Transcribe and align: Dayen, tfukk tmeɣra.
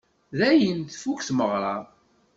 Dayen, 0.37 0.79
tfukk 0.85 1.21
tmeɣra. 1.27 1.75